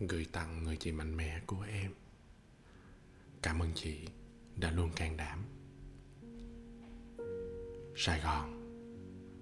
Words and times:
gửi 0.00 0.26
tặng 0.32 0.64
người 0.64 0.76
chị 0.76 0.92
mạnh 0.92 1.16
mẽ 1.16 1.40
của 1.46 1.64
em. 1.68 1.92
Cảm 3.42 3.62
ơn 3.62 3.70
chị 3.74 3.98
đã 4.56 4.70
luôn 4.70 4.90
can 4.96 5.16
đảm. 5.16 5.44
Sài 7.96 8.20
gòn, 8.20 8.60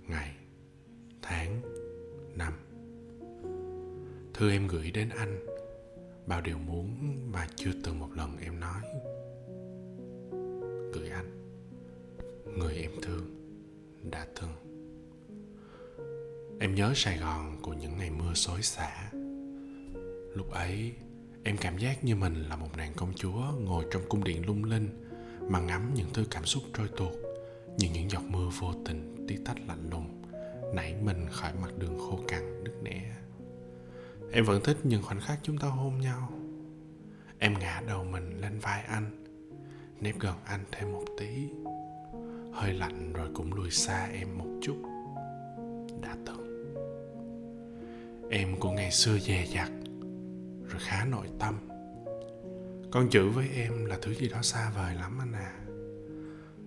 ngày, 0.09 0.37
tháng, 1.23 1.63
năm. 2.37 2.53
Thư 4.35 4.51
em 4.51 4.69
gửi 4.69 4.91
đến 4.91 5.09
anh 5.09 5.47
bao 6.27 6.41
điều 6.41 6.59
muốn 6.59 7.19
mà 7.33 7.49
chưa 7.57 7.73
từng 7.85 7.99
một 7.99 8.13
lần 8.13 8.37
em 8.39 8.61
nói. 8.61 8.83
Gửi 10.95 11.09
anh, 11.11 11.55
người 12.59 12.75
em 12.75 12.91
thương 13.03 13.55
đã 14.11 14.27
từng. 14.41 14.51
Em 16.61 16.75
nhớ 16.75 16.93
sài 16.97 17.19
gòn 17.19 17.59
của 17.63 17.73
những 17.73 17.99
ngày 17.99 18.11
mưa 18.11 18.35
xối 18.35 18.63
xả 18.63 19.11
lúc 20.39 20.51
ấy, 20.51 20.93
em 21.45 21.57
cảm 21.57 21.79
giác 21.79 22.05
như 22.05 22.17
mình 22.17 22.35
là 22.35 22.57
một 22.57 22.77
nàng 22.77 22.93
công 22.97 23.13
chúa 23.15 23.43
ngồi 23.61 23.85
trong 23.91 24.03
cung 24.09 24.25
điện 24.25 24.47
lung 24.47 24.65
linh, 24.65 24.89
mà 25.49 25.61
ngắm 25.61 25.95
những 25.95 26.09
thứ 26.15 26.25
cảm 26.31 26.45
xúc 26.45 26.63
trôi 26.77 26.89
tuột, 26.97 27.13
như 27.79 27.89
những 27.93 28.11
giọt 28.11 28.23
mưa 28.29 28.49
vô 28.59 28.73
tình 28.85 29.27
tí 29.29 29.37
tách 29.45 29.57
lạnh 29.69 29.91
lùng, 29.91 30.23
nảy 30.75 30.95
mình 31.03 31.27
khỏi 31.31 31.53
mặt 31.63 31.79
đường 31.79 31.99
khô 31.99 32.21
cằn, 32.29 32.65
nứt 32.65 32.83
nẻ. 32.83 33.13
Em 34.33 34.45
vẫn 34.45 34.63
thích 34.65 34.77
những 34.83 35.03
khoảnh 35.03 35.21
khắc 35.21 35.39
chúng 35.43 35.59
ta 35.59 35.69
hôn 35.69 36.01
nhau. 36.01 36.33
Em 37.39 37.55
ngã 37.59 37.83
đầu 37.87 38.05
mình 38.05 38.41
lên 38.41 38.59
vai 38.59 38.83
anh 38.83 39.25
nép 40.01 40.19
gần 40.19 40.35
anh 40.45 40.65
thêm 40.73 40.93
một 40.93 41.05
tí. 41.19 41.49
Hơi 42.53 42.73
lạnh 42.73 43.13
rồi 43.13 43.29
cũng 43.35 43.55
lùi 43.55 43.71
xa 43.71 44.09
em 44.13 44.39
một 44.39 44.59
chút. 44.63 44.77
Đã 46.03 46.17
từng. 46.27 46.75
Em 48.31 48.61
của 48.61 48.71
ngày 48.71 48.91
xưa 48.91 49.19
dè 49.19 49.47
dặt 49.47 49.71
rồi 50.69 50.81
khá 50.81 51.05
nội 51.05 51.27
tâm. 51.39 51.69
Con 52.91 53.09
chữ 53.11 53.29
với 53.29 53.49
em 53.55 53.85
là 53.85 53.99
thứ 54.03 54.15
gì 54.15 54.29
đó 54.29 54.43
xa 54.43 54.71
vời 54.71 54.95
lắm 54.95 55.19
anh 55.19 55.33
à. 55.33 55.55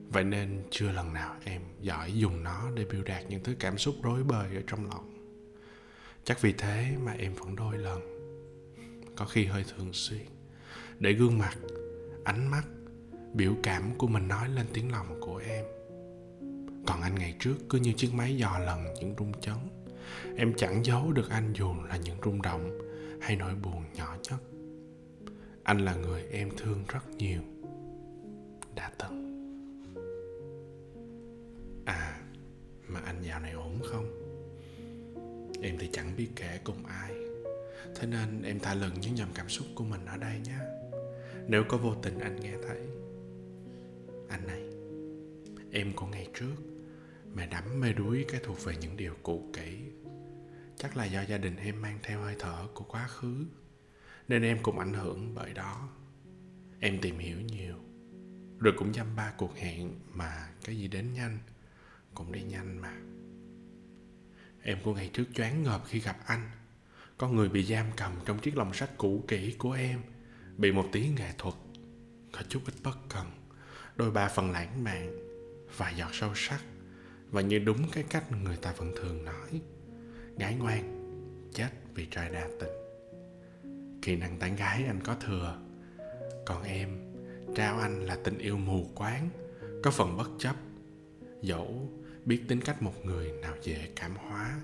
Vậy 0.10 0.24
nên 0.24 0.64
chưa 0.70 0.92
lần 0.92 1.14
nào 1.14 1.36
em 1.44 1.62
giỏi 1.82 2.14
dùng 2.14 2.44
nó 2.44 2.72
để 2.76 2.86
biểu 2.86 3.04
đạt 3.04 3.24
những 3.30 3.44
thứ 3.44 3.56
cảm 3.60 3.78
xúc 3.78 3.96
rối 4.04 4.24
bời 4.24 4.56
ở 4.56 4.62
trong 4.68 4.90
lòng. 4.90 5.34
Chắc 6.24 6.42
vì 6.42 6.54
thế 6.54 6.98
mà 7.04 7.12
em 7.12 7.34
vẫn 7.34 7.56
đôi 7.56 7.78
lần. 7.78 8.02
Có 9.16 9.26
khi 9.26 9.46
hơi 9.46 9.66
thường 9.76 9.94
xuyên. 9.94 10.26
Để 11.00 11.14
gương 11.14 11.38
mặt, 11.38 11.58
ánh 12.24 12.48
mắt, 12.48 12.64
biểu 13.34 13.54
cảm 13.64 13.98
của 13.98 14.08
mình 14.08 14.28
nói 14.28 14.50
lên 14.50 14.66
tiếng 14.74 14.92
lòng 14.92 15.20
của 15.22 15.38
em. 15.38 15.66
Còn 16.88 17.02
anh 17.02 17.16
ngày 17.16 17.36
trước 17.40 17.56
cứ 17.70 17.78
như 17.78 17.94
chiếc 17.94 18.14
máy 18.14 18.38
dò 18.38 18.60
lần 18.60 18.94
những 19.00 19.16
rung 19.20 19.42
chấn. 19.42 19.56
Em 20.38 20.54
chẳng 20.58 20.86
giấu 20.86 21.12
được 21.12 21.30
anh 21.30 21.54
dù 21.54 21.74
là 21.90 21.98
những 21.98 22.18
rung 22.24 22.42
động 22.42 22.91
hay 23.22 23.36
nỗi 23.36 23.56
buồn 23.56 23.84
nhỏ 23.94 24.18
nhất? 24.30 24.40
Anh 25.64 25.78
là 25.78 25.96
người 25.96 26.24
em 26.24 26.50
thương 26.58 26.84
rất 26.88 27.10
nhiều. 27.18 27.42
Đã 28.76 28.92
từng. 28.98 29.32
À 31.86 32.22
mà 32.88 33.00
anh 33.00 33.22
dạo 33.22 33.40
này 33.40 33.52
ổn 33.52 33.80
không? 33.84 34.06
Em 35.62 35.78
thì 35.80 35.90
chẳng 35.94 36.14
biết 36.18 36.28
kể 36.36 36.60
cùng 36.64 36.86
ai. 36.86 37.14
Thế 37.96 38.08
nên 38.08 38.42
em 38.44 38.60
thả 38.60 38.74
lần 38.74 38.94
những 39.02 39.18
dòng 39.18 39.30
cảm 39.36 39.50
xúc 39.50 39.68
của 39.76 39.84
mình 39.84 40.06
ở 40.06 40.18
đây 40.18 40.40
nhé. 40.46 40.58
Nếu 41.48 41.64
có 41.70 41.78
vô 41.78 41.96
tình 42.04 42.20
anh 42.20 42.40
nghe 42.40 42.54
thấy. 42.68 42.82
Anh 44.30 44.48
này, 44.48 44.62
em 45.72 45.94
của 45.96 46.06
ngày 46.06 46.28
trước 46.34 46.56
mà 47.34 47.46
đắm 47.46 47.80
mê 47.80 47.94
đuối 47.94 48.26
cái 48.28 48.42
thuộc 48.44 48.66
về 48.66 48.76
những 48.82 48.98
điều 48.98 49.14
cũ 49.24 49.44
kỹ 49.54 49.78
chắc 50.82 50.98
là 50.98 51.06
do 51.06 51.22
gia 51.22 51.38
đình 51.38 51.56
em 51.56 51.82
mang 51.82 52.00
theo 52.04 52.22
hơi 52.22 52.36
thở 52.40 52.68
của 52.74 52.84
quá 52.84 53.08
khứ, 53.08 53.46
nên 54.28 54.42
em 54.44 54.64
cũng 54.64 54.80
ảnh 54.80 54.94
hưởng 54.94 55.36
bởi 55.36 55.54
đó. 55.54 55.90
Em 56.80 57.02
tìm 57.02 57.20
hiểu 57.20 57.42
nhiều, 57.42 57.76
rồi 58.60 58.74
cũng 58.78 58.94
dăm 58.94 59.16
ba 59.16 59.34
cuộc 59.38 59.56
hẹn 59.58 60.00
mà 60.14 60.50
cái 60.64 60.78
gì 60.78 60.88
đến 60.88 61.14
nhanh, 61.14 61.40
cũng 62.14 62.32
đi 62.32 62.42
nhanh 62.42 62.78
mà. 62.82 62.98
Em 64.64 64.78
của 64.84 64.94
ngày 64.94 65.10
trước 65.14 65.26
choáng 65.34 65.64
ngợp 65.64 65.82
khi 65.88 66.00
gặp 66.00 66.18
anh. 66.26 66.52
Con 67.18 67.36
người 67.36 67.50
bị 67.50 67.64
giam 67.64 67.86
cầm 67.98 68.12
trong 68.26 68.40
chiếc 68.40 68.58
lồng 68.58 68.74
sắt 68.74 68.98
cũ 68.98 69.24
kỹ 69.28 69.56
của 69.58 69.72
em, 69.72 70.02
bị 70.58 70.72
một 70.72 70.90
tí 70.92 71.08
nghệ 71.08 71.32
thuật, 71.38 71.56
có 72.32 72.42
chút 72.50 72.62
ít 72.66 72.74
bất 72.84 72.98
cần, 73.10 73.28
đôi 73.96 74.12
ba 74.12 74.28
phần 74.28 74.52
lãng 74.52 74.84
mạn 74.84 75.18
vài 75.78 75.96
giọt 75.98 76.10
sâu 76.14 76.32
sắc, 76.36 76.62
và 77.30 77.42
như 77.42 77.60
đúng 77.60 77.90
cái 77.92 78.04
cách 78.10 78.32
người 78.32 78.58
ta 78.58 78.72
vẫn 78.72 78.94
thường 78.96 79.26
nói 79.26 79.62
gái 80.42 80.56
ngoan, 80.56 80.84
chết 81.54 81.70
vì 81.96 82.06
trai 82.06 82.30
đa 82.30 82.48
tình. 82.60 82.70
Kỹ 84.02 84.16
năng 84.16 84.40
tán 84.40 84.56
gái 84.56 84.84
anh 84.88 85.00
có 85.04 85.16
thừa, 85.26 85.60
còn 86.46 86.64
em, 86.64 86.90
trao 87.56 87.80
anh 87.80 88.06
là 88.06 88.18
tình 88.24 88.38
yêu 88.38 88.58
mù 88.58 88.86
quáng, 88.96 89.30
có 89.84 89.92
phần 89.92 90.18
bất 90.18 90.30
chấp. 90.40 90.56
Dẫu 91.42 91.90
biết 92.26 92.42
tính 92.48 92.62
cách 92.62 92.82
một 92.82 93.06
người 93.06 93.32
nào 93.32 93.54
dễ 93.62 93.90
cảm 93.96 94.16
hóa, 94.16 94.62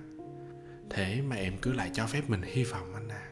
thế 0.90 1.22
mà 1.22 1.36
em 1.36 1.54
cứ 1.62 1.74
lại 1.74 1.90
cho 1.94 2.08
phép 2.08 2.22
mình 2.28 2.42
hy 2.42 2.64
vọng 2.64 2.94
anh 2.94 3.10
à. 3.10 3.30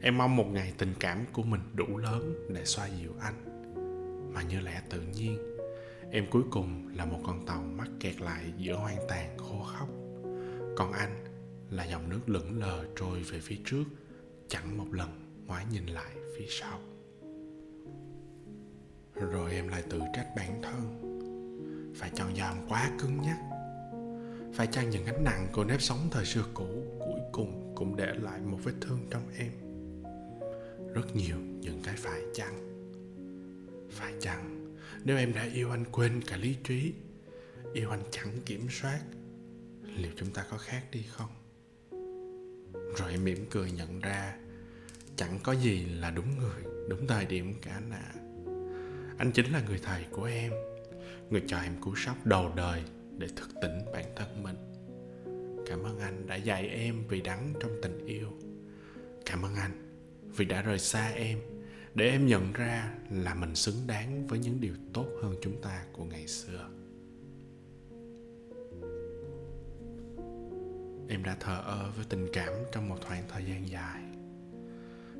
Em 0.00 0.18
mong 0.18 0.36
một 0.36 0.46
ngày 0.52 0.72
tình 0.78 0.94
cảm 1.00 1.24
của 1.32 1.42
mình 1.42 1.60
đủ 1.74 1.96
lớn 1.96 2.46
để 2.54 2.64
xoa 2.64 2.86
dịu 2.86 3.14
anh. 3.20 3.34
Mà 4.34 4.42
như 4.42 4.60
lẽ 4.60 4.82
tự 4.90 5.00
nhiên, 5.00 5.38
em 6.10 6.26
cuối 6.30 6.42
cùng 6.50 6.96
là 6.96 7.04
một 7.04 7.20
con 7.26 7.46
tàu 7.46 7.62
mắc 7.62 7.88
kẹt 8.00 8.20
lại 8.20 8.52
giữa 8.56 8.74
hoang 8.74 8.98
tàn 9.08 9.38
khô 9.38 9.62
khóc 9.62 9.88
còn 10.76 10.92
anh 10.92 11.29
là 11.70 11.84
dòng 11.84 12.08
nước 12.08 12.20
lững 12.26 12.60
lờ 12.60 12.84
trôi 12.96 13.22
về 13.22 13.38
phía 13.40 13.56
trước, 13.64 13.84
chẳng 14.48 14.78
một 14.78 14.92
lần 14.92 15.08
ngoái 15.46 15.66
nhìn 15.72 15.86
lại 15.86 16.10
phía 16.38 16.46
sau. 16.48 16.80
Rồi 19.14 19.52
em 19.52 19.68
lại 19.68 19.82
tự 19.90 20.00
trách 20.14 20.28
bản 20.36 20.62
thân. 20.62 21.06
Phải 21.96 22.10
chọn 22.14 22.36
dòm 22.36 22.68
quá 22.68 22.90
cứng 22.98 23.20
nhắc. 23.22 23.38
Phải 24.54 24.66
chăng 24.66 24.90
những 24.90 25.04
gánh 25.04 25.24
nặng 25.24 25.48
của 25.52 25.64
nếp 25.64 25.82
sống 25.82 26.08
thời 26.10 26.24
xưa 26.24 26.44
cũ, 26.54 26.84
cuối 26.98 27.20
cùng 27.32 27.72
cũng 27.76 27.96
để 27.96 28.14
lại 28.14 28.40
một 28.40 28.58
vết 28.64 28.74
thương 28.80 28.98
trong 29.10 29.22
em? 29.38 29.52
Rất 30.94 31.16
nhiều 31.16 31.36
những 31.36 31.80
cái 31.84 31.94
phải 31.96 32.22
chăng? 32.34 32.66
Phải 33.90 34.14
chăng 34.20 34.60
nếu 35.04 35.16
em 35.16 35.32
đã 35.32 35.48
yêu 35.54 35.70
anh 35.70 35.84
quên 35.92 36.20
cả 36.26 36.36
lý 36.36 36.56
trí, 36.64 36.92
yêu 37.72 37.90
anh 37.90 38.02
chẳng 38.10 38.38
kiểm 38.46 38.66
soát, 38.70 39.00
liệu 39.82 40.12
chúng 40.16 40.30
ta 40.30 40.46
có 40.50 40.58
khác 40.58 40.82
đi 40.92 41.02
không? 41.02 41.30
Rồi 42.72 43.10
em 43.10 43.24
mỉm 43.24 43.46
cười 43.50 43.70
nhận 43.70 44.00
ra, 44.00 44.36
chẳng 45.16 45.38
có 45.42 45.52
gì 45.52 45.84
là 45.84 46.10
đúng 46.10 46.38
người, 46.38 46.72
đúng 46.88 47.06
thời 47.06 47.26
điểm 47.26 47.54
cả 47.62 47.70
anh 47.74 47.90
ạ 47.90 48.12
à. 48.14 48.20
anh 49.18 49.32
chính 49.32 49.52
là 49.52 49.62
người 49.68 49.80
thầy 49.82 50.04
của 50.10 50.24
em, 50.24 50.52
người 51.30 51.42
cho 51.46 51.58
em 51.58 51.80
cú 51.80 51.94
sốc 51.96 52.26
đầu 52.26 52.52
đời 52.56 52.82
để 53.18 53.28
thức 53.36 53.48
tỉnh 53.62 53.78
bản 53.92 54.04
thân 54.16 54.42
mình. 54.42 54.56
Cảm 55.66 55.82
ơn 55.82 55.98
anh 55.98 56.26
đã 56.26 56.36
dạy 56.36 56.68
em 56.68 57.02
vì 57.08 57.20
đắng 57.20 57.54
trong 57.60 57.72
tình 57.82 58.06
yêu. 58.06 58.28
Cảm 59.26 59.42
ơn 59.42 59.54
anh 59.54 60.02
vì 60.36 60.44
đã 60.44 60.62
rời 60.62 60.78
xa 60.78 61.08
em, 61.08 61.38
để 61.94 62.10
em 62.10 62.26
nhận 62.26 62.52
ra 62.52 62.94
là 63.10 63.34
mình 63.34 63.54
xứng 63.54 63.86
đáng 63.86 64.26
với 64.26 64.38
những 64.38 64.60
điều 64.60 64.74
tốt 64.92 65.06
hơn 65.22 65.34
chúng 65.42 65.62
ta 65.62 65.84
của 65.92 66.04
ngày 66.04 66.26
xưa. 66.26 66.68
Em 71.10 71.22
đã 71.22 71.36
thờ 71.40 71.62
ơ 71.64 71.92
với 71.96 72.04
tình 72.08 72.28
cảm 72.32 72.52
trong 72.72 72.88
một 72.88 72.96
khoảng 73.06 73.22
thời 73.28 73.44
gian 73.44 73.68
dài. 73.68 74.02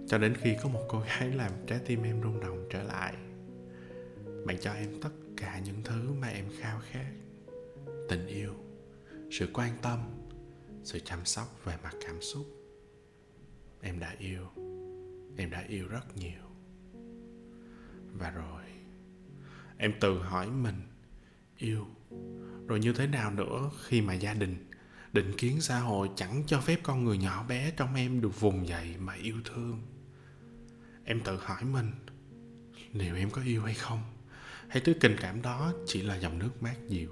Cho 0.07 0.19
đến 0.19 0.35
khi 0.35 0.57
có 0.63 0.69
một 0.69 0.81
cô 0.89 1.01
gái 1.01 1.31
làm 1.31 1.53
trái 1.67 1.81
tim 1.87 2.03
em 2.03 2.23
rung 2.23 2.41
động 2.41 2.67
trở 2.71 2.83
lại. 2.83 3.15
Bạn 4.47 4.57
cho 4.61 4.73
em 4.73 5.01
tất 5.03 5.11
cả 5.37 5.61
những 5.65 5.83
thứ 5.85 6.13
mà 6.13 6.29
em 6.29 6.45
khao 6.59 6.81
khát. 6.91 7.13
Tình 8.09 8.27
yêu, 8.27 8.55
sự 9.31 9.49
quan 9.53 9.73
tâm, 9.83 9.99
sự 10.83 10.99
chăm 10.99 11.25
sóc 11.25 11.61
về 11.65 11.75
mặt 11.83 11.95
cảm 12.07 12.23
xúc. 12.23 12.47
Em 13.81 14.01
đã 14.01 14.15
yêu, 14.19 14.47
em 15.37 15.51
đã 15.51 15.65
yêu 15.69 15.89
rất 15.89 16.17
nhiều. 16.17 16.43
Và 18.19 18.31
rồi, 18.31 18.63
em 19.79 19.93
tự 20.01 20.19
hỏi 20.19 20.51
mình, 20.51 20.81
yêu, 21.59 21.87
rồi 22.67 22.81
như 22.81 22.93
thế 22.93 23.07
nào 23.07 23.31
nữa 23.31 23.71
khi 23.85 24.01
mà 24.01 24.15
gia 24.15 24.35
đình 24.35 24.70
định 25.13 25.33
kiến 25.39 25.61
xã 25.61 25.79
hội 25.79 26.11
chẳng 26.17 26.43
cho 26.47 26.61
phép 26.61 26.81
con 26.83 27.05
người 27.05 27.19
nhỏ 27.19 27.45
bé 27.49 27.73
trong 27.77 27.95
em 27.95 28.21
được 28.21 28.41
vùng 28.41 28.69
dậy 28.69 28.95
mà 28.99 29.15
yêu 29.15 29.37
thương. 29.45 29.83
Em 31.05 31.21
tự 31.21 31.37
hỏi 31.37 31.65
mình, 31.65 31.91
liệu 32.93 33.17
em 33.17 33.31
có 33.31 33.43
yêu 33.43 33.63
hay 33.63 33.75
không? 33.75 34.03
Hay 34.69 34.81
thứ 34.81 34.95
tình 34.95 35.17
cảm 35.21 35.43
đó 35.43 35.73
chỉ 35.87 36.03
là 36.03 36.17
dòng 36.17 36.39
nước 36.39 36.63
mát 36.63 36.77
dịu, 36.89 37.11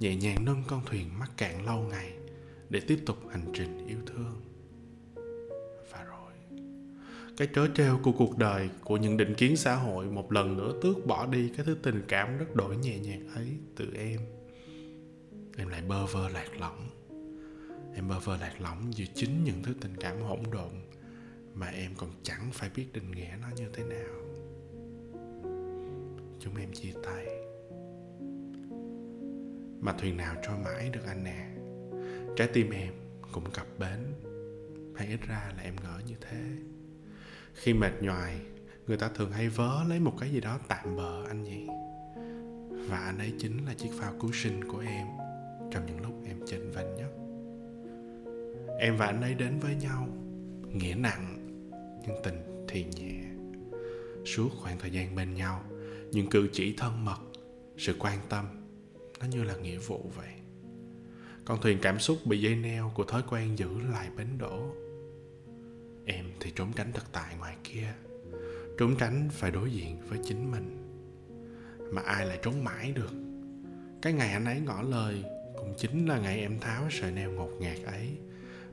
nhẹ 0.00 0.16
nhàng 0.16 0.44
nâng 0.44 0.62
con 0.66 0.82
thuyền 0.86 1.18
mắc 1.18 1.30
cạn 1.36 1.66
lâu 1.66 1.82
ngày 1.82 2.12
để 2.68 2.80
tiếp 2.80 3.02
tục 3.06 3.18
hành 3.30 3.52
trình 3.54 3.86
yêu 3.86 3.98
thương? 4.06 4.42
Và 5.90 6.04
rồi, 6.04 6.32
cái 7.36 7.48
trớ 7.54 7.66
trêu 7.74 8.00
của 8.02 8.12
cuộc 8.12 8.38
đời 8.38 8.70
của 8.84 8.96
những 8.96 9.16
định 9.16 9.34
kiến 9.34 9.56
xã 9.56 9.74
hội 9.74 10.06
một 10.06 10.32
lần 10.32 10.56
nữa 10.56 10.72
tước 10.82 11.06
bỏ 11.06 11.26
đi 11.26 11.52
cái 11.56 11.66
thứ 11.66 11.76
tình 11.82 12.04
cảm 12.08 12.38
rất 12.38 12.54
đổi 12.54 12.76
nhẹ 12.76 12.98
nhàng 12.98 13.28
ấy 13.34 13.56
từ 13.76 13.92
em. 13.94 14.20
Em 15.56 15.68
lại 15.68 15.82
bơ 15.82 16.06
vơ 16.06 16.28
lạc 16.28 16.48
lõng 16.58 16.99
em 17.94 18.08
bơ 18.08 18.18
vơ 18.18 18.36
lạc 18.36 18.60
lõng 18.60 18.94
giữa 18.94 19.04
chính 19.14 19.44
những 19.44 19.62
thứ 19.62 19.74
tình 19.80 19.96
cảm 19.96 20.22
hỗn 20.22 20.40
độn 20.52 20.72
mà 21.54 21.66
em 21.66 21.94
còn 21.96 22.10
chẳng 22.22 22.50
phải 22.52 22.70
biết 22.76 22.86
định 22.92 23.10
nghĩa 23.10 23.36
nó 23.40 23.48
như 23.56 23.68
thế 23.72 23.84
nào. 23.84 24.14
Chúng 26.40 26.56
em 26.56 26.72
chia 26.72 26.92
tay. 27.04 27.26
Mà 29.80 29.92
thuyền 29.98 30.16
nào 30.16 30.36
trôi 30.42 30.58
mãi 30.64 30.90
được 30.90 31.06
anh 31.06 31.24
nè. 31.24 31.48
Trái 32.36 32.48
tim 32.52 32.70
em 32.70 32.94
cũng 33.32 33.50
cập 33.50 33.66
bến, 33.78 34.14
hay 34.96 35.08
ít 35.08 35.20
ra 35.28 35.52
là 35.56 35.62
em 35.62 35.76
ngỡ 35.82 36.00
như 36.06 36.14
thế. 36.20 36.40
Khi 37.54 37.74
mệt 37.74 37.92
nhoài, 38.00 38.40
người 38.86 38.96
ta 38.96 39.08
thường 39.08 39.32
hay 39.32 39.48
vớ 39.48 39.84
lấy 39.88 40.00
một 40.00 40.14
cái 40.20 40.30
gì 40.30 40.40
đó 40.40 40.58
tạm 40.68 40.96
bờ 40.96 41.24
anh 41.28 41.42
nhỉ. 41.42 41.66
Và 42.88 42.98
anh 42.98 43.18
ấy 43.18 43.32
chính 43.38 43.66
là 43.66 43.74
chiếc 43.74 43.90
phao 43.98 44.12
cứu 44.20 44.32
sinh 44.32 44.64
của 44.64 44.78
em 44.78 45.06
trong 45.70 45.86
những 45.86 46.00
lúc 46.00 46.14
em 46.26 46.36
chênh 46.46 46.70
vênh 46.70 46.96
nhất 46.96 47.19
em 48.80 48.96
và 48.96 49.06
anh 49.06 49.20
ấy 49.20 49.34
đến 49.34 49.58
với 49.58 49.74
nhau. 49.74 50.08
Nghĩa 50.72 50.94
nặng, 50.94 51.36
nhưng 52.06 52.16
tình 52.24 52.66
thì 52.68 52.84
nhẹ. 52.84 53.22
Suốt 54.24 54.48
khoảng 54.60 54.78
thời 54.78 54.90
gian 54.90 55.14
bên 55.14 55.34
nhau, 55.34 55.64
những 56.10 56.26
cử 56.30 56.48
chỉ 56.52 56.74
thân 56.76 57.04
mật, 57.04 57.18
sự 57.76 57.96
quan 57.98 58.18
tâm, 58.28 58.46
nó 59.20 59.26
như 59.26 59.44
là 59.44 59.56
nghĩa 59.56 59.78
vụ 59.78 60.10
vậy. 60.16 60.30
Con 61.44 61.60
thuyền 61.62 61.78
cảm 61.82 61.98
xúc 61.98 62.18
bị 62.24 62.40
dây 62.40 62.56
neo 62.56 62.92
của 62.94 63.04
thói 63.04 63.22
quen 63.30 63.58
giữ 63.58 63.68
lại 63.92 64.08
bến 64.16 64.26
đổ 64.38 64.74
em 66.06 66.24
thì 66.40 66.52
trốn 66.56 66.72
tránh 66.76 66.92
thực 66.92 67.12
tại 67.12 67.36
ngoài 67.38 67.56
kia, 67.64 67.92
trốn 68.78 68.96
tránh 68.98 69.28
phải 69.32 69.50
đối 69.50 69.70
diện 69.70 69.96
với 70.08 70.18
chính 70.24 70.50
mình. 70.50 70.76
Mà 71.92 72.02
ai 72.02 72.26
lại 72.26 72.38
trốn 72.42 72.64
mãi 72.64 72.92
được? 72.92 73.12
Cái 74.02 74.12
ngày 74.12 74.32
anh 74.32 74.44
ấy 74.44 74.60
ngỏ 74.60 74.82
lời 74.82 75.24
cũng 75.58 75.74
chính 75.78 76.06
là 76.06 76.18
ngày 76.18 76.40
em 76.40 76.58
tháo 76.60 76.88
sợi 76.90 77.12
neo 77.12 77.30
ngột 77.30 77.50
ngạt 77.60 77.78
ấy 77.86 78.16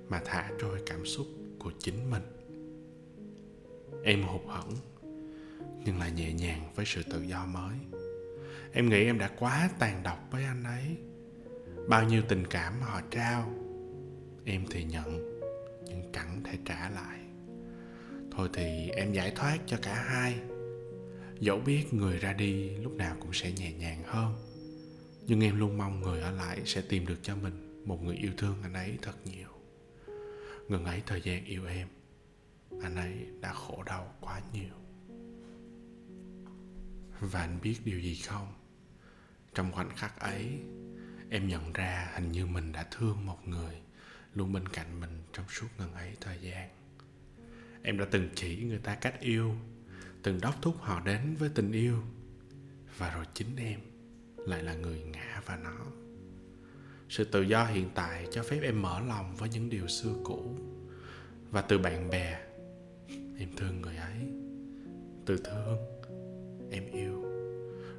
mà 0.09 0.21
thả 0.25 0.51
trôi 0.59 0.79
cảm 0.85 1.05
xúc 1.05 1.27
của 1.59 1.71
chính 1.79 2.09
mình. 2.09 2.23
Em 4.03 4.23
hụt 4.23 4.41
hẫng, 4.47 4.73
nhưng 5.85 5.99
lại 5.99 6.11
nhẹ 6.11 6.33
nhàng 6.33 6.71
với 6.75 6.85
sự 6.85 7.03
tự 7.03 7.21
do 7.21 7.45
mới. 7.45 7.77
Em 8.73 8.89
nghĩ 8.89 9.05
em 9.05 9.19
đã 9.19 9.31
quá 9.39 9.69
tàn 9.79 10.03
độc 10.03 10.27
với 10.31 10.43
anh 10.43 10.63
ấy. 10.63 10.97
Bao 11.89 12.03
nhiêu 12.03 12.21
tình 12.29 12.47
cảm 12.47 12.81
họ 12.81 13.01
trao, 13.11 13.53
em 14.45 14.65
thì 14.71 14.83
nhận, 14.83 15.39
nhưng 15.85 16.11
chẳng 16.13 16.41
thể 16.43 16.57
trả 16.65 16.89
lại. 16.89 17.19
Thôi 18.31 18.49
thì 18.53 18.89
em 18.89 19.13
giải 19.13 19.31
thoát 19.35 19.57
cho 19.65 19.77
cả 19.81 19.93
hai. 19.93 20.39
Dẫu 21.39 21.59
biết 21.59 21.93
người 21.93 22.17
ra 22.17 22.33
đi 22.33 22.69
lúc 22.69 22.93
nào 22.93 23.15
cũng 23.19 23.33
sẽ 23.33 23.51
nhẹ 23.51 23.73
nhàng 23.73 24.03
hơn, 24.05 24.35
nhưng 25.27 25.43
em 25.43 25.59
luôn 25.59 25.77
mong 25.77 26.01
người 26.01 26.21
ở 26.21 26.31
lại 26.31 26.61
sẽ 26.65 26.81
tìm 26.89 27.05
được 27.05 27.19
cho 27.21 27.35
mình 27.35 27.83
một 27.85 28.03
người 28.03 28.15
yêu 28.15 28.31
thương 28.37 28.55
anh 28.63 28.73
ấy 28.73 28.97
thật 29.01 29.15
nhiều 29.25 29.56
ngần 30.67 30.85
ấy 30.85 31.01
thời 31.05 31.21
gian 31.21 31.45
yêu 31.45 31.65
em. 31.65 31.87
Anh 32.81 32.95
ấy 32.95 33.27
đã 33.41 33.53
khổ 33.53 33.83
đau 33.83 34.13
quá 34.19 34.41
nhiều. 34.53 34.73
Và 37.19 37.39
anh 37.39 37.59
biết 37.61 37.77
điều 37.85 37.99
gì 37.99 38.15
không? 38.15 38.53
Trong 39.53 39.71
khoảnh 39.71 39.89
khắc 39.95 40.19
ấy, 40.19 40.59
em 41.29 41.47
nhận 41.47 41.73
ra 41.73 42.11
hình 42.13 42.31
như 42.31 42.45
mình 42.45 42.71
đã 42.71 42.87
thương 42.91 43.25
một 43.25 43.47
người 43.47 43.81
luôn 44.33 44.53
bên 44.53 44.67
cạnh 44.67 44.99
mình 44.99 45.21
trong 45.33 45.45
suốt 45.49 45.67
ngần 45.77 45.93
ấy 45.93 46.15
thời 46.21 46.39
gian. 46.41 46.69
Em 47.83 47.97
đã 47.97 48.05
từng 48.11 48.29
chỉ 48.35 48.63
người 48.63 48.79
ta 48.79 48.95
cách 48.95 49.19
yêu, 49.19 49.55
từng 50.23 50.41
đốc 50.41 50.61
thúc 50.61 50.75
họ 50.79 50.99
đến 50.99 51.35
với 51.39 51.49
tình 51.55 51.71
yêu. 51.71 52.03
Và 52.97 53.15
rồi 53.15 53.25
chính 53.33 53.55
em 53.55 53.79
lại 54.37 54.63
là 54.63 54.73
người 54.73 55.03
ngã 55.03 55.41
vào 55.45 55.57
nó 55.57 56.06
sự 57.09 57.23
tự 57.23 57.41
do 57.41 57.65
hiện 57.65 57.89
tại 57.95 58.27
cho 58.31 58.43
phép 58.43 58.59
em 58.63 58.81
mở 58.81 58.99
lòng 59.07 59.35
với 59.35 59.49
những 59.49 59.69
điều 59.69 59.87
xưa 59.87 60.13
cũ. 60.23 60.55
Và 61.51 61.61
từ 61.61 61.77
bạn 61.77 62.09
bè, 62.09 62.39
em 63.39 63.49
thương 63.57 63.81
người 63.81 63.95
ấy. 63.95 64.31
Từ 65.25 65.37
thương, 65.37 65.77
em 66.71 66.91
yêu. 66.91 67.23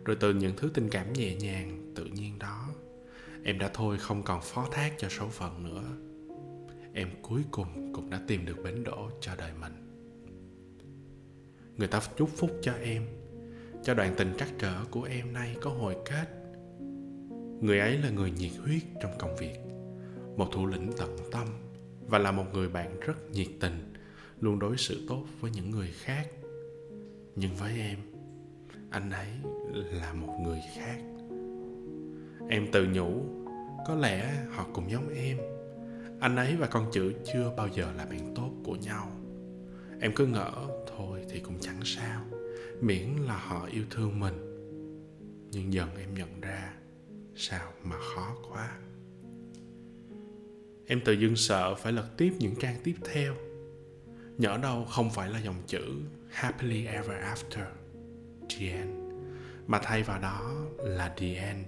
Rồi 0.04 0.16
từ 0.20 0.34
những 0.34 0.52
thứ 0.56 0.70
tình 0.74 0.88
cảm 0.90 1.12
nhẹ 1.12 1.36
nhàng, 1.36 1.92
tự 1.94 2.04
nhiên 2.04 2.38
đó, 2.38 2.68
em 3.44 3.58
đã 3.58 3.70
thôi 3.74 3.98
không 3.98 4.22
còn 4.22 4.40
phó 4.42 4.68
thác 4.72 4.94
cho 4.98 5.08
số 5.08 5.28
phận 5.28 5.64
nữa. 5.64 5.82
Em 6.94 7.08
cuối 7.22 7.42
cùng 7.50 7.92
cũng 7.92 8.10
đã 8.10 8.20
tìm 8.26 8.46
được 8.46 8.56
bến 8.64 8.84
đỗ 8.84 9.10
cho 9.20 9.32
đời 9.36 9.52
mình. 9.60 9.72
Người 11.76 11.88
ta 11.88 12.00
chúc 12.16 12.30
phúc 12.36 12.50
cho 12.62 12.72
em, 12.72 13.06
cho 13.84 13.94
đoạn 13.94 14.14
tình 14.16 14.32
trắc 14.38 14.48
trở 14.58 14.84
của 14.90 15.02
em 15.02 15.32
nay 15.32 15.56
có 15.60 15.70
hồi 15.70 15.96
kết 16.04 16.37
người 17.60 17.78
ấy 17.78 17.98
là 17.98 18.10
người 18.10 18.30
nhiệt 18.30 18.52
huyết 18.64 18.82
trong 19.00 19.12
công 19.18 19.36
việc, 19.36 19.58
một 20.36 20.48
thủ 20.52 20.66
lĩnh 20.66 20.90
tận 20.98 21.16
tâm 21.30 21.46
và 22.06 22.18
là 22.18 22.32
một 22.32 22.44
người 22.52 22.68
bạn 22.68 23.00
rất 23.00 23.30
nhiệt 23.30 23.46
tình, 23.60 23.92
luôn 24.40 24.58
đối 24.58 24.76
xử 24.76 25.06
tốt 25.08 25.24
với 25.40 25.50
những 25.50 25.70
người 25.70 25.90
khác. 25.92 26.26
Nhưng 27.36 27.54
với 27.54 27.80
em, 27.80 27.98
anh 28.90 29.10
ấy 29.10 29.28
là 29.72 30.12
một 30.12 30.38
người 30.44 30.60
khác. 30.76 30.98
Em 32.48 32.66
tự 32.72 32.86
nhủ, 32.92 33.22
có 33.86 33.94
lẽ 33.94 34.44
họ 34.50 34.66
cũng 34.72 34.90
giống 34.90 35.14
em. 35.14 35.38
Anh 36.20 36.36
ấy 36.36 36.56
và 36.56 36.66
con 36.66 36.90
chữ 36.92 37.12
chưa 37.32 37.52
bao 37.56 37.68
giờ 37.68 37.92
là 37.96 38.06
bạn 38.06 38.34
tốt 38.34 38.50
của 38.64 38.76
nhau. 38.76 39.12
Em 40.00 40.12
cứ 40.14 40.26
ngỡ, 40.26 40.52
thôi 40.96 41.24
thì 41.30 41.40
cũng 41.40 41.58
chẳng 41.60 41.80
sao, 41.84 42.24
miễn 42.80 43.06
là 43.26 43.38
họ 43.38 43.66
yêu 43.72 43.84
thương 43.90 44.20
mình. 44.20 44.34
Nhưng 45.50 45.72
dần 45.72 45.88
em 45.98 46.14
nhận 46.14 46.40
ra 46.40 46.74
sao 47.40 47.72
mà 47.84 47.96
khó 47.98 48.36
quá? 48.48 48.78
Em 50.86 51.00
tự 51.04 51.12
dưng 51.12 51.36
sợ 51.36 51.74
phải 51.74 51.92
lật 51.92 52.08
tiếp 52.16 52.32
những 52.38 52.54
trang 52.60 52.76
tiếp 52.84 52.94
theo. 53.04 53.34
Nhỡ 54.38 54.58
đâu 54.62 54.84
không 54.84 55.10
phải 55.10 55.30
là 55.30 55.38
dòng 55.38 55.62
chữ 55.66 55.84
happily 56.30 56.86
ever 56.86 57.16
after, 57.22 57.64
the 58.48 58.66
end, 58.66 58.90
mà 59.66 59.80
thay 59.82 60.02
vào 60.02 60.18
đó 60.18 60.66
là 60.78 61.14
the 61.16 61.34
end, 61.34 61.66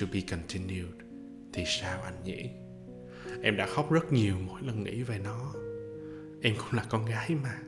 to 0.00 0.06
be 0.12 0.20
continued. 0.30 0.94
Thì 1.52 1.64
sao 1.66 2.02
anh 2.02 2.24
nhỉ? 2.24 2.50
Em 3.42 3.56
đã 3.56 3.66
khóc 3.66 3.92
rất 3.92 4.12
nhiều 4.12 4.34
mỗi 4.46 4.62
lần 4.62 4.84
nghĩ 4.84 5.02
về 5.02 5.18
nó. 5.18 5.52
Em 6.42 6.54
cũng 6.58 6.72
là 6.72 6.84
con 6.88 7.04
gái 7.04 7.30
mà. 7.42 7.58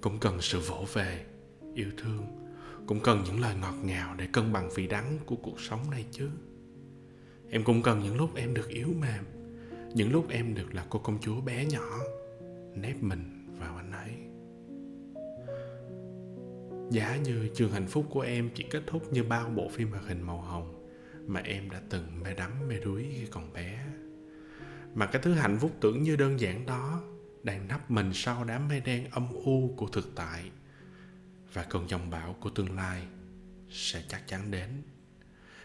Cũng 0.00 0.18
cần 0.20 0.40
sự 0.40 0.60
vỗ 0.60 0.86
về, 0.92 1.24
yêu 1.74 1.90
thương. 1.96 2.26
Cũng 2.86 3.00
cần 3.00 3.22
những 3.26 3.40
lời 3.40 3.54
ngọt 3.60 3.74
ngào 3.84 4.14
để 4.14 4.28
cân 4.32 4.52
bằng 4.52 4.70
vị 4.74 4.86
đắng 4.86 5.18
của 5.26 5.36
cuộc 5.36 5.60
sống 5.60 5.90
này 5.90 6.04
chứ 6.10 6.30
em 7.50 7.64
cũng 7.64 7.82
cần 7.82 8.00
những 8.00 8.16
lúc 8.16 8.34
em 8.34 8.54
được 8.54 8.68
yếu 8.68 8.88
mềm, 9.00 9.24
những 9.94 10.12
lúc 10.12 10.28
em 10.28 10.54
được 10.54 10.74
là 10.74 10.86
cô 10.90 10.98
công 10.98 11.18
chúa 11.20 11.40
bé 11.40 11.64
nhỏ, 11.64 11.98
nép 12.74 13.02
mình 13.02 13.46
vào 13.58 13.76
anh 13.76 13.92
ấy. 13.92 14.10
Giá 16.90 17.16
như 17.16 17.48
trường 17.54 17.72
hạnh 17.72 17.86
phúc 17.86 18.06
của 18.10 18.20
em 18.20 18.50
chỉ 18.54 18.64
kết 18.70 18.82
thúc 18.86 19.12
như 19.12 19.22
bao 19.22 19.48
bộ 19.48 19.68
phim 19.68 19.90
hoạt 19.90 20.04
hình 20.06 20.22
màu 20.22 20.40
hồng 20.40 20.88
mà 21.26 21.40
em 21.40 21.70
đã 21.70 21.82
từng 21.90 22.22
mê 22.22 22.34
đắm, 22.34 22.68
mê 22.68 22.80
đuối 22.80 23.06
khi 23.18 23.26
còn 23.26 23.52
bé. 23.52 23.86
Mà 24.94 25.06
cái 25.06 25.22
thứ 25.22 25.32
hạnh 25.32 25.58
phúc 25.60 25.70
tưởng 25.80 26.02
như 26.02 26.16
đơn 26.16 26.40
giản 26.40 26.66
đó 26.66 27.02
đang 27.42 27.68
nấp 27.68 27.90
mình 27.90 28.10
sau 28.14 28.44
đám 28.44 28.68
mây 28.68 28.80
đen 28.80 29.10
âm 29.10 29.28
u 29.44 29.74
của 29.76 29.86
thực 29.86 30.14
tại 30.14 30.50
và 31.52 31.62
cơn 31.62 31.88
dòng 31.88 32.10
bão 32.10 32.36
của 32.40 32.50
tương 32.50 32.76
lai 32.76 33.02
sẽ 33.70 34.02
chắc 34.08 34.28
chắn 34.28 34.50
đến 34.50 34.82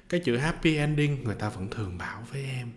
cái 0.10 0.20
chữ 0.20 0.38
happy 0.38 0.76
ending 0.76 1.24
người 1.24 1.36
ta 1.36 1.50
vẫn 1.50 1.68
thường 1.70 1.98
bảo 1.98 2.24
với 2.32 2.44
em. 2.44 2.72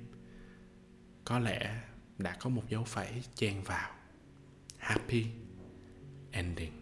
Có 1.25 1.39
lẽ 1.39 1.81
đã 2.19 2.37
có 2.41 2.51
một 2.51 2.63
dấu 2.69 2.85
phẩy 2.85 3.23
chen 3.35 3.63
vào. 3.63 3.91
Happy 4.77 5.27
ending. 6.31 6.73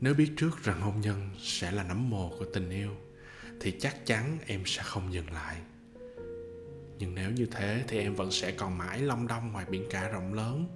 Nếu 0.00 0.14
biết 0.14 0.32
trước 0.36 0.62
rằng 0.62 0.80
hôn 0.80 1.00
nhân 1.00 1.30
sẽ 1.38 1.70
là 1.72 1.84
nấm 1.84 2.10
mồ 2.10 2.30
của 2.38 2.44
tình 2.54 2.70
yêu, 2.70 2.90
thì 3.60 3.76
chắc 3.80 4.06
chắn 4.06 4.38
em 4.46 4.62
sẽ 4.66 4.82
không 4.82 5.12
dừng 5.12 5.32
lại. 5.32 5.56
Nhưng 6.98 7.14
nếu 7.14 7.30
như 7.30 7.46
thế, 7.46 7.84
thì 7.88 7.98
em 7.98 8.14
vẫn 8.14 8.30
sẽ 8.30 8.52
còn 8.52 8.78
mãi 8.78 9.00
long 9.00 9.26
đong 9.26 9.52
ngoài 9.52 9.66
biển 9.70 9.86
cả 9.90 10.08
rộng 10.08 10.34
lớn, 10.34 10.66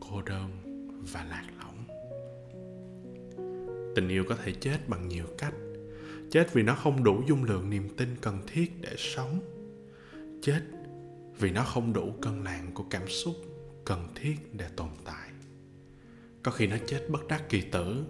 cô 0.00 0.22
đơn 0.22 0.50
và 1.12 1.24
lạc 1.24 1.44
lõng. 1.58 1.86
Tình 3.94 4.08
yêu 4.08 4.24
có 4.28 4.36
thể 4.44 4.52
chết 4.60 4.88
bằng 4.88 5.08
nhiều 5.08 5.26
cách 5.38 5.54
chết 6.32 6.52
vì 6.52 6.62
nó 6.62 6.74
không 6.74 7.04
đủ 7.04 7.22
dung 7.28 7.44
lượng 7.44 7.70
niềm 7.70 7.88
tin 7.96 8.08
cần 8.20 8.38
thiết 8.46 8.72
để 8.80 8.94
sống. 8.98 9.40
Chết 10.42 10.60
vì 11.38 11.50
nó 11.50 11.64
không 11.64 11.92
đủ 11.92 12.12
cân 12.22 12.44
nặng 12.44 12.70
của 12.74 12.84
cảm 12.90 13.08
xúc 13.08 13.34
cần 13.84 14.08
thiết 14.14 14.36
để 14.52 14.68
tồn 14.76 14.88
tại. 15.04 15.30
Có 16.42 16.52
khi 16.52 16.66
nó 16.66 16.76
chết 16.86 17.06
bất 17.10 17.28
đắc 17.28 17.48
kỳ 17.48 17.60
tử, 17.60 18.04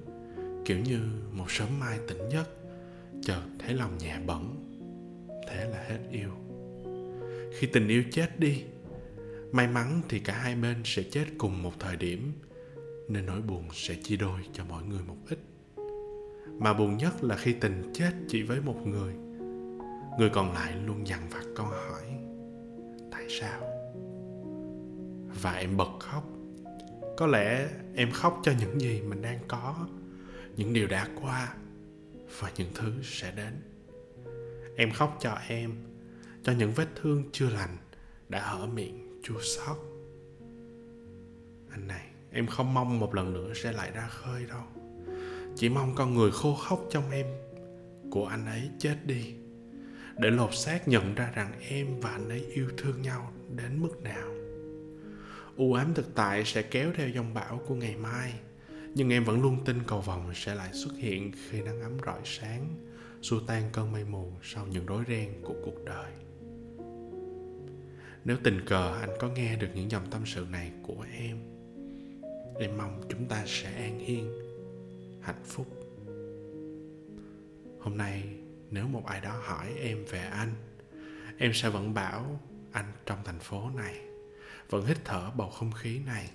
kiểu 0.65 0.79
như 0.79 1.01
một 1.33 1.51
sớm 1.51 1.69
mai 1.81 1.99
tỉnh 2.09 2.29
giấc 2.31 2.49
chợt 3.23 3.43
thấy 3.59 3.75
lòng 3.75 3.99
nhẹ 3.99 4.19
bẩn 4.27 4.57
thế 5.49 5.65
là 5.65 5.85
hết 5.89 5.99
yêu. 6.11 6.31
Khi 7.59 7.67
tình 7.67 7.89
yêu 7.89 8.05
chết 8.11 8.41
đi, 8.41 8.63
may 9.53 9.69
mắn 9.69 10.03
thì 10.09 10.19
cả 10.19 10.35
hai 10.35 10.55
bên 10.55 10.77
sẽ 10.85 11.03
chết 11.03 11.25
cùng 11.39 11.63
một 11.63 11.73
thời 11.79 11.97
điểm, 11.97 12.33
nên 13.09 13.27
nỗi 13.27 13.41
buồn 13.43 13.69
sẽ 13.73 13.95
chia 13.95 14.17
đôi 14.17 14.41
cho 14.53 14.65
mỗi 14.69 14.83
người 14.83 15.03
một 15.03 15.17
ít 15.29 15.39
mà 16.47 16.73
buồn 16.73 16.97
nhất 16.97 17.25
là 17.25 17.37
khi 17.37 17.53
tình 17.53 17.91
chết 17.95 18.13
chỉ 18.29 18.43
với 18.43 18.61
một 18.61 18.87
người. 18.87 19.15
Người 20.19 20.31
còn 20.33 20.53
lại 20.53 20.75
luôn 20.87 21.07
dằn 21.07 21.29
vặt 21.31 21.45
câu 21.57 21.67
hỏi, 21.67 22.03
tại 23.11 23.27
sao? 23.41 23.61
Và 25.43 25.53
em 25.53 25.77
bật 25.77 25.99
khóc. 26.01 26.25
Có 27.17 27.27
lẽ 27.27 27.69
em 27.95 28.11
khóc 28.11 28.41
cho 28.43 28.53
những 28.61 28.81
gì 28.81 29.01
mình 29.01 29.23
đang 29.23 29.39
có, 29.49 29.87
những 30.57 30.73
điều 30.73 30.87
đã 30.87 31.09
qua 31.23 31.55
và 32.39 32.51
những 32.57 32.69
thứ 32.75 32.93
sẽ 33.03 33.33
đến. 33.37 33.53
Em 34.77 34.93
khóc 34.93 35.17
cho 35.21 35.39
em, 35.49 35.73
cho 36.43 36.53
những 36.53 36.73
vết 36.73 36.89
thương 37.03 37.25
chưa 37.33 37.49
lành 37.49 37.77
đã 38.29 38.41
hở 38.41 38.67
miệng 38.67 39.21
chua 39.23 39.41
xót. 39.41 39.77
Anh 41.71 41.87
này, 41.87 42.07
em 42.33 42.47
không 42.47 42.75
mong 42.75 42.99
một 42.99 43.15
lần 43.15 43.33
nữa 43.33 43.53
sẽ 43.55 43.73
lại 43.73 43.91
ra 43.91 44.09
khơi 44.09 44.47
đâu 44.49 44.82
chỉ 45.57 45.69
mong 45.69 45.95
con 45.95 46.15
người 46.15 46.31
khô 46.31 46.55
khóc 46.55 46.87
trong 46.91 47.11
em, 47.11 47.27
của 48.11 48.27
anh 48.27 48.47
ấy 48.47 48.71
chết 48.79 48.97
đi, 49.05 49.35
để 50.19 50.31
lột 50.31 50.55
xác 50.55 50.89
nhận 50.89 51.15
ra 51.15 51.31
rằng 51.35 51.53
em 51.69 52.01
và 52.01 52.11
anh 52.11 52.29
ấy 52.29 52.45
yêu 52.55 52.69
thương 52.77 53.03
nhau 53.03 53.33
đến 53.57 53.83
mức 53.83 54.03
nào. 54.03 54.29
U 55.57 55.73
ám 55.73 55.95
thực 55.95 56.15
tại 56.15 56.45
sẽ 56.45 56.63
kéo 56.63 56.91
theo 56.97 57.09
dòng 57.09 57.35
bão 57.35 57.61
của 57.67 57.75
ngày 57.75 57.97
mai, 57.97 58.33
nhưng 58.95 59.11
em 59.11 59.25
vẫn 59.25 59.43
luôn 59.43 59.65
tin 59.65 59.77
cầu 59.87 60.01
vồng 60.01 60.31
sẽ 60.35 60.55
lại 60.55 60.71
xuất 60.73 60.93
hiện 60.97 61.33
khi 61.49 61.61
nắng 61.61 61.81
ấm 61.81 61.93
rọi 62.07 62.21
sáng, 62.25 62.67
xua 63.23 63.41
tan 63.47 63.63
cơn 63.73 63.93
mây 63.93 64.05
mù 64.05 64.33
sau 64.43 64.67
những 64.67 64.87
rối 64.87 65.05
ren 65.09 65.29
của 65.43 65.55
cuộc 65.65 65.85
đời. 65.85 66.13
Nếu 68.25 68.37
tình 68.45 68.61
cờ 68.67 68.99
anh 69.01 69.11
có 69.21 69.29
nghe 69.29 69.57
được 69.57 69.69
những 69.75 69.91
dòng 69.91 70.11
tâm 70.11 70.23
sự 70.27 70.47
này 70.51 70.71
của 70.83 71.07
em 71.19 71.53
em 72.59 72.77
mong 72.79 73.01
chúng 73.09 73.25
ta 73.29 73.45
sẽ 73.47 73.73
an 73.73 73.99
yên 74.07 74.33
hạnh 75.23 75.43
phúc. 75.45 75.67
Hôm 77.81 77.97
nay, 77.97 78.39
nếu 78.71 78.89
một 78.89 79.07
ai 79.07 79.21
đó 79.21 79.41
hỏi 79.45 79.75
em 79.75 80.05
về 80.05 80.21
anh, 80.21 80.55
em 81.39 81.53
sẽ 81.55 81.71
vẫn 81.71 81.95
bảo 81.95 82.41
anh 82.73 82.93
trong 83.07 83.19
thành 83.25 83.39
phố 83.39 83.71
này, 83.71 84.01
vẫn 84.71 84.87
hít 84.87 84.99
thở 85.05 85.31
bầu 85.31 85.51
không 85.51 85.73
khí 85.73 85.99
này, 85.99 86.31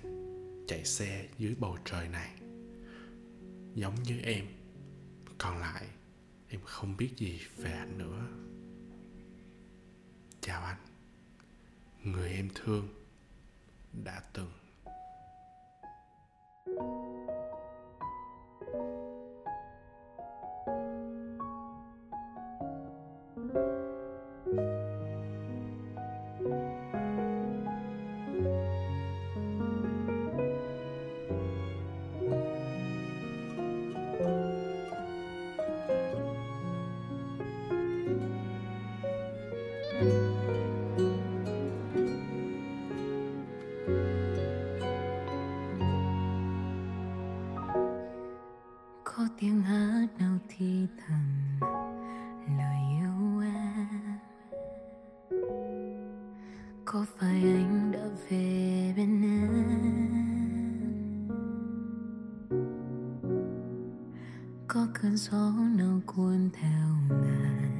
chạy 0.66 0.84
xe 0.84 1.28
dưới 1.38 1.54
bầu 1.58 1.78
trời 1.84 2.08
này. 2.08 2.30
Giống 3.74 3.94
như 4.02 4.20
em, 4.20 4.46
còn 5.38 5.58
lại, 5.58 5.86
em 6.48 6.60
không 6.64 6.96
biết 6.96 7.10
gì 7.16 7.40
về 7.56 7.72
anh 7.72 7.98
nữa. 7.98 8.26
Chào 10.40 10.62
anh, 10.62 10.78
người 12.02 12.30
em 12.30 12.48
thương 12.54 12.88
đã 14.04 14.22
từng 14.32 14.50
có 56.92 57.04
phải 57.18 57.42
anh 57.42 57.92
đã 57.92 58.08
về 58.30 58.94
bên 58.96 59.22
em? 59.22 59.78
Có 64.68 64.86
cơn 64.94 65.16
gió 65.16 65.52
nào 65.76 66.00
cuốn 66.06 66.50
theo 66.52 66.88
ngàn 67.10 67.77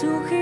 to 0.00 0.37